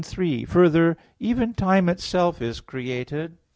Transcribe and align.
3: 0.03 0.45
Further, 0.45 0.97
even 1.19 1.53
time 1.53 1.87
itself 1.87 2.41
is 2.41 2.59
created. 2.59 3.37